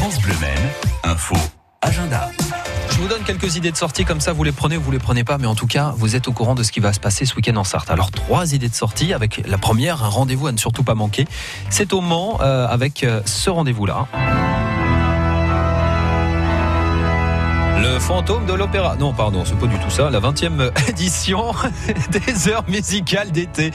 [0.00, 0.32] France Bleu
[1.02, 1.34] info,
[1.82, 2.30] agenda.
[2.88, 5.00] Je vous donne quelques idées de sortie comme ça, vous les prenez ou vous les
[5.00, 7.00] prenez pas, mais en tout cas, vous êtes au courant de ce qui va se
[7.00, 7.90] passer ce week-end en Sarthe.
[7.90, 11.26] Alors, trois idées de sortie avec la première, un rendez-vous à ne surtout pas manquer.
[11.68, 14.06] C'est au Mans euh, avec euh, ce rendez-vous-là.
[17.98, 18.96] Fantôme de l'opéra.
[18.96, 20.10] Non, pardon, c'est pas du tout ça.
[20.10, 21.52] La 20e édition
[22.10, 23.70] des heures musicales d'été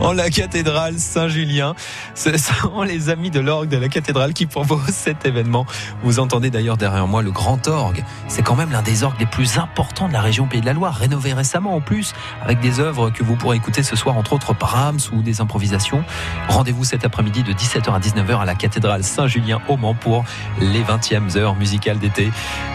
[0.00, 1.74] en la cathédrale Saint-Julien.
[2.14, 5.66] Ce sont les amis de l'orgue de la cathédrale qui proposent cet événement.
[6.02, 8.04] Vous entendez d'ailleurs derrière moi le grand orgue.
[8.26, 10.72] C'est quand même l'un des orgues les plus importants de la région Pays de la
[10.72, 14.32] Loire, rénové récemment en plus, avec des œuvres que vous pourrez écouter ce soir, entre
[14.32, 16.04] autres Brahms ou des improvisations.
[16.48, 20.24] Rendez-vous cet après-midi de 17h à 19h à la cathédrale Saint-Julien au Mans pour
[20.60, 22.30] les 20e heures musicales d'été.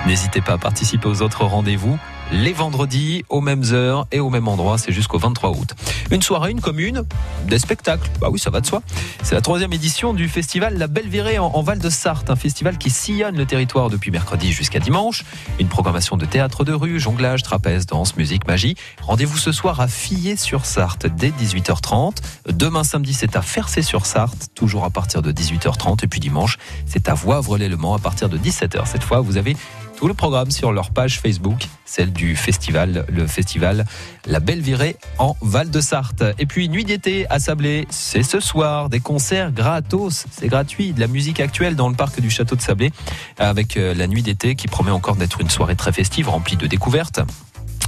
[0.05, 1.97] N'hésitez pas à participer aux autres rendez-vous
[2.31, 4.77] les vendredis aux mêmes heures et au même endroit.
[4.77, 5.75] C'est jusqu'au 23 août.
[6.11, 7.03] Une soirée, une commune,
[7.47, 8.09] des spectacles.
[8.19, 8.81] Bah oui, ça va de soi.
[9.21, 12.77] C'est la troisième édition du festival La Belle Virée en, Val de Sarthe, un festival
[12.77, 15.25] qui sillonne le territoire depuis mercredi jusqu'à dimanche.
[15.59, 18.75] Une programmation de théâtre de rue, jonglage, trapèze, danse, musique, magie.
[19.01, 22.17] Rendez-vous ce soir à Fillé-sur-Sarthe dès 18h30.
[22.49, 26.03] Demain samedi, c'est à Fercé-sur-Sarthe, toujours à partir de 18h30.
[26.03, 28.85] Et puis dimanche, c'est à Voivre-les-le-Mans à partir de 17h.
[28.85, 29.55] Cette fois, vous avez
[29.95, 33.85] tout le programme sur leur page Facebook, celle du festival, le festival
[34.25, 36.23] La Belle Virée en Val de Sarthe.
[36.39, 40.99] Et puis Nuit d'été à Sablé, c'est ce soir, des concerts gratos, c'est gratuit, de
[40.99, 42.91] la musique actuelle dans le parc du château de Sablé,
[43.37, 46.67] avec euh, la Nuit d'été qui promet encore d'être une soirée très festive, remplie de
[46.67, 47.21] découvertes.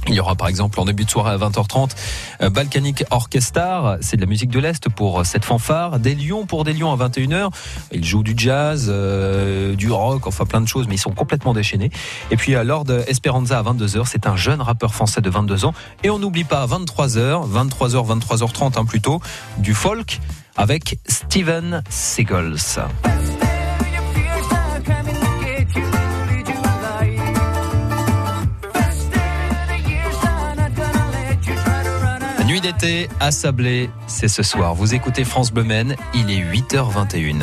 [0.08, 1.90] Il y aura par exemple en début de soirée à 20h30
[2.42, 5.98] euh, Balkanic Orchestra, c'est de la musique de l'Est pour euh, cette fanfare.
[5.98, 7.50] Des Lions pour des Lions à 21h.
[7.92, 11.54] Ils jouent du jazz, euh, du rock, enfin plein de choses, mais ils sont complètement
[11.54, 11.90] déchaînés.
[12.30, 15.74] Et puis à Lord Esperanza à 22h, c'est un jeune rappeur français de 22 ans.
[16.04, 19.20] Et on n'oublie pas à 23h, 23h, 23h30 hein, plutôt,
[19.58, 20.20] du folk
[20.56, 22.56] avec Steven Seagulls.
[32.56, 34.74] Nuit d'été à Sablé, c'est ce soir.
[34.74, 35.62] Vous écoutez France Bleu
[36.14, 37.42] il est 8h21.